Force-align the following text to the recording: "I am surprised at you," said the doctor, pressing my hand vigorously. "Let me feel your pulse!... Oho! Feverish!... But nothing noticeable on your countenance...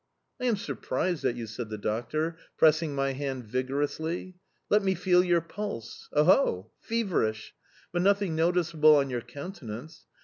"I 0.41 0.45
am 0.45 0.55
surprised 0.55 1.23
at 1.25 1.35
you," 1.35 1.45
said 1.45 1.69
the 1.69 1.77
doctor, 1.77 2.35
pressing 2.57 2.95
my 2.95 3.13
hand 3.13 3.43
vigorously. 3.43 4.33
"Let 4.67 4.81
me 4.81 4.95
feel 4.95 5.23
your 5.23 5.41
pulse!... 5.41 6.09
Oho! 6.13 6.71
Feverish!... 6.79 7.53
But 7.93 8.01
nothing 8.01 8.35
noticeable 8.35 8.95
on 8.95 9.11
your 9.11 9.21
countenance... 9.21 10.07